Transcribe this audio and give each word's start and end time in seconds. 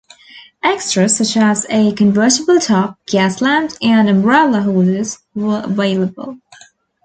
Extras 0.63 1.17
such 1.17 1.37
as 1.37 1.67
a 1.69 1.91
convertible 1.93 2.59
top, 2.59 2.97
gas 3.05 3.39
lamps, 3.39 3.77
and 3.83 4.09
umbrella 4.09 4.61
holders 4.63 5.19
were 5.35 5.61
available. 5.63 6.37